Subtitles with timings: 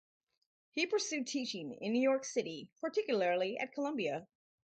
[0.71, 4.27] He pursued teaching in New York City, particularly at Columbia.